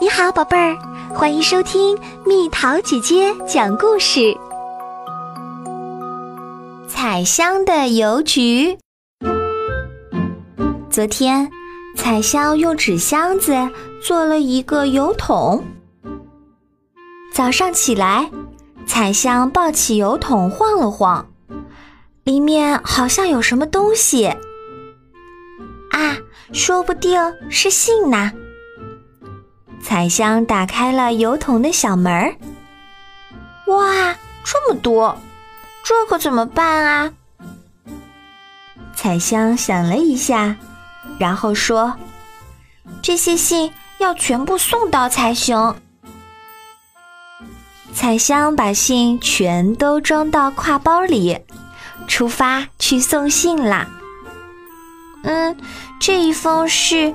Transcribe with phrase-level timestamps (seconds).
[0.00, 0.78] 你好，宝贝儿，
[1.14, 4.34] 欢迎收听蜜桃姐姐讲故事。
[6.88, 8.78] 彩香的邮局。
[10.88, 11.50] 昨天，
[11.98, 13.54] 彩香用纸箱子
[14.02, 15.62] 做了一个邮筒。
[17.34, 18.30] 早上起来，
[18.86, 21.30] 彩香抱起邮筒晃了晃，
[22.24, 24.28] 里面好像有什么东西。
[25.90, 26.16] 啊，
[26.54, 27.20] 说不定
[27.50, 28.32] 是信呢。
[29.82, 32.34] 彩香打开了邮筒的小门儿。
[33.66, 35.16] 哇，这么多，
[35.82, 37.12] 这可怎么办啊？
[38.94, 40.56] 彩香想了一下，
[41.18, 41.96] 然后说
[43.02, 45.74] ：“这些信要全部送到才行。”
[47.94, 51.38] 彩香把信全都装到挎包里，
[52.06, 53.88] 出发去送信啦。
[55.24, 55.56] 嗯，
[55.98, 57.14] 这一封是。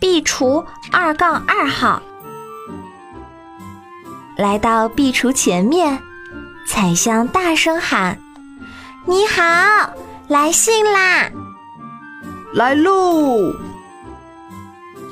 [0.00, 2.00] 壁橱二杠二号
[4.36, 6.00] 来到壁橱前面，
[6.68, 8.16] 彩香大声喊
[9.04, 9.42] ：“你好，
[10.28, 11.28] 来信啦！”
[12.54, 13.52] 来喽！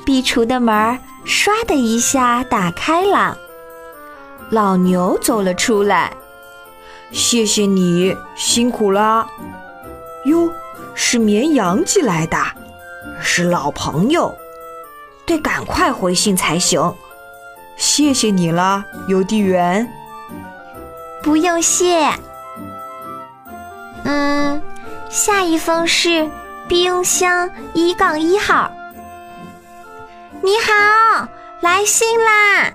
[0.05, 3.37] 壁橱的门唰的一下打开了，
[4.49, 6.13] 老牛走了出来。
[7.11, 9.27] 谢谢你，辛苦啦！
[10.23, 10.49] 哟，
[10.95, 12.37] 是绵羊寄来的，
[13.21, 14.33] 是老朋友。
[15.27, 16.95] 得赶快回信才行，
[17.75, 19.87] 谢谢你啦，邮递员。
[21.21, 22.09] 不用谢。
[24.05, 24.61] 嗯，
[25.09, 26.29] 下一封是
[26.69, 28.71] 冰箱一杠一号。
[30.41, 31.27] 你好，
[31.59, 32.71] 来信啦！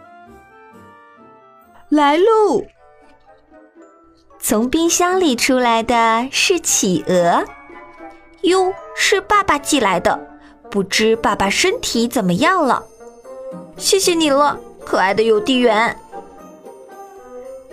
[1.88, 2.62] 来喽。
[4.38, 7.44] 从冰箱里出来的是企鹅。
[8.42, 10.31] 哟，是爸爸寄来的。
[10.72, 12.82] 不知爸爸身体怎么样了？
[13.76, 15.94] 谢谢你了，可爱的邮递员。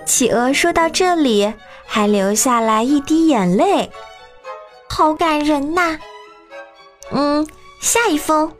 [0.06, 1.54] 企鹅说到这里，
[1.88, 3.90] 还流下来一滴眼泪，
[4.90, 5.98] 好感人呐。
[7.12, 7.48] 嗯，
[7.80, 8.52] 下一封，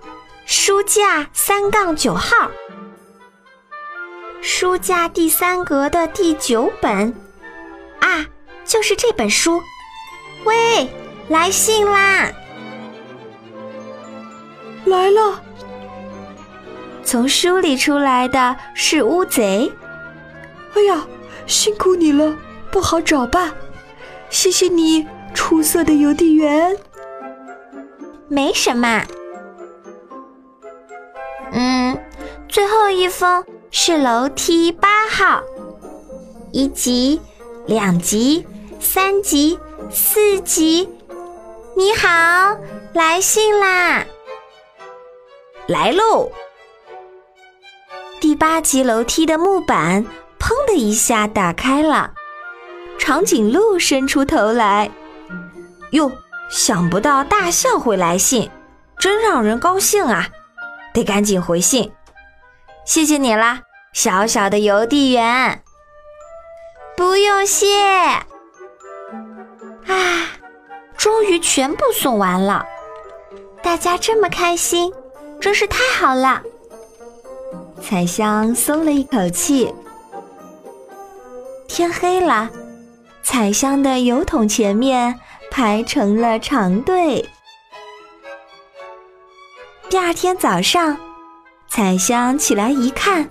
[0.46, 2.50] 书架三杠九号，
[4.42, 7.14] 书架第三格的第九本，
[8.00, 8.26] 啊，
[8.64, 9.62] 就是这本书。
[10.46, 10.90] 喂，
[11.28, 12.32] 来信啦！
[14.90, 15.42] 来了，
[17.04, 19.72] 从书里出来的是乌贼。
[20.76, 21.06] 哎呀，
[21.46, 22.36] 辛苦你了，
[22.72, 23.54] 不好找吧？
[24.30, 26.76] 谢谢你，出色的邮递员。
[28.28, 29.04] 没什么。
[31.52, 31.98] 嗯，
[32.48, 35.42] 最后一封是楼梯八号，
[36.52, 37.20] 一级、
[37.66, 38.46] 两级、
[38.80, 39.58] 三级、
[39.90, 40.88] 四级。
[41.76, 42.58] 你好，
[42.94, 44.06] 来信啦！
[45.70, 46.32] 来喽！
[48.20, 50.04] 第八级楼梯的木板
[50.40, 52.12] 砰的一下打开了，
[52.98, 54.90] 长颈鹿伸出头来。
[55.92, 56.12] 哟，
[56.50, 58.50] 想不到大象会来信，
[58.98, 60.28] 真让人高兴啊！
[60.92, 61.92] 得赶紧回信。
[62.84, 63.62] 谢谢你啦，
[63.94, 65.62] 小小的邮递员。
[66.98, 67.68] 不用谢。
[67.86, 68.26] 啊，
[70.98, 72.66] 终于全部送完了，
[73.62, 74.92] 大家这么开心。
[75.40, 76.42] 真是太好了，
[77.82, 79.74] 彩香松了一口气。
[81.68, 82.50] 天黑了，
[83.24, 85.18] 彩香的油桶前面
[85.50, 87.28] 排成了长队。
[89.90, 90.98] 第二天早上，
[91.68, 93.30] 彩香起来一看，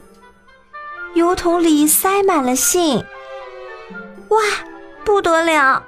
[1.14, 3.04] 油桶里塞满了信。
[4.28, 4.40] 哇，
[5.04, 5.84] 不得了，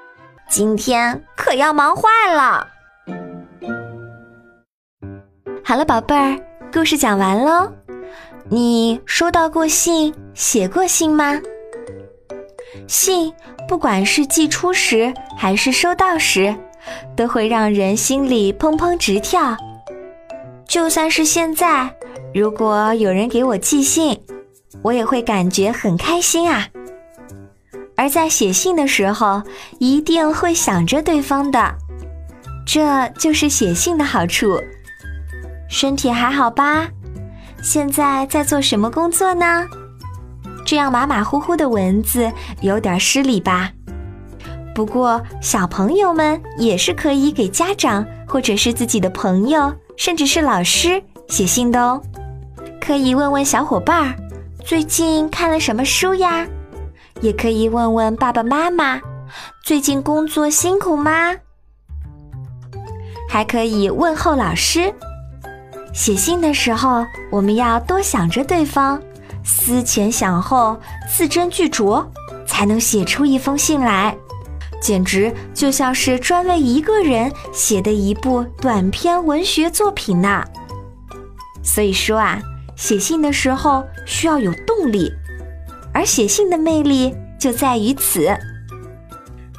[0.50, 2.68] 今天可要忙坏了。
[5.70, 6.36] 好了，宝贝儿，
[6.72, 7.70] 故事讲完喽。
[8.48, 11.40] 你收到过信、写过信吗？
[12.88, 13.32] 信
[13.68, 16.52] 不管是寄出时还是收到时，
[17.16, 19.56] 都会让人心里砰砰直跳。
[20.66, 21.88] 就算是现在，
[22.34, 24.20] 如果有人给我寄信，
[24.82, 26.66] 我也会感觉很开心啊。
[27.94, 29.40] 而在写信的时候，
[29.78, 31.72] 一定会想着对方的，
[32.66, 34.60] 这就是写信的好处。
[35.70, 36.88] 身体还好吧？
[37.62, 39.66] 现在在做什么工作呢？
[40.66, 42.30] 这样马马虎虎的文字
[42.60, 43.70] 有点失礼吧。
[44.74, 52.02] 不过小朋友们也是可以给家长或者是自己的朋友，甚至是老师写信的哦。
[52.80, 54.14] 可以问问小伙伴儿
[54.64, 56.46] 最近看了什么书呀？
[57.20, 59.00] 也可以问问爸爸妈妈
[59.62, 61.36] 最近工作辛苦吗？
[63.28, 64.92] 还可以问候老师。
[65.92, 69.00] 写信的时候，我们要多想着对方，
[69.44, 70.78] 思前想后，
[71.08, 72.04] 字斟句酌，
[72.46, 74.16] 才能写出一封信来。
[74.80, 80.42] 简直就像是专为一个人写的一部短篇文学作品呢。
[81.62, 82.40] 所以说啊，
[82.76, 85.12] 写信的时候需要有动力，
[85.92, 88.34] 而写信的魅力就在于此。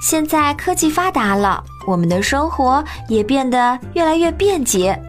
[0.01, 4.99] 现在科技发达了，我们的生活也变得越来越便捷，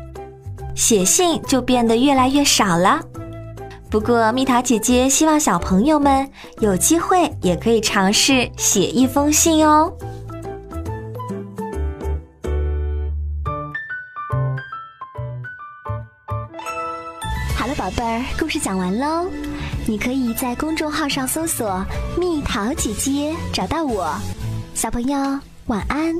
[0.74, 3.00] 写信就变得越来越少了。
[3.90, 6.26] 不过蜜桃姐姐希望小朋友们
[6.60, 9.92] 有机会也可以尝试写一封信哦。
[17.54, 19.26] 好了，宝贝儿，故事讲完喽。
[19.86, 21.84] 你可以在公众号上搜索
[22.19, 24.14] “蜜桃姐姐”，找到我。
[24.74, 25.19] 小朋友，
[25.66, 26.14] 晚安。